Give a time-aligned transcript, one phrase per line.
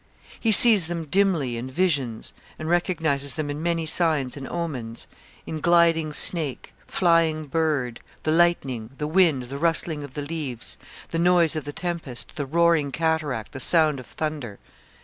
[0.39, 5.05] He sees them dimly in visions and recognizes them in many signs and omens
[5.45, 10.79] in gliding snake, flying bird, the lightning, the wind, the rustling of leaves,
[11.09, 14.57] the noise of the tempest, the roaring cataract, the sound of thunder.